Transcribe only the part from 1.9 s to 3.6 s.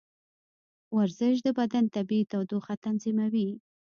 طبیعي تودوخه تنظیموي.